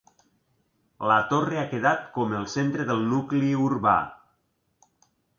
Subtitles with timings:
[1.09, 3.93] La torre ha quedat com el centre del nucli urbà.